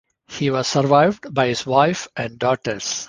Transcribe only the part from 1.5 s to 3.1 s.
wife and daughters.